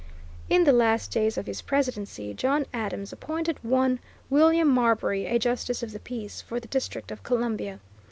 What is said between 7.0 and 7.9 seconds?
of Columbia.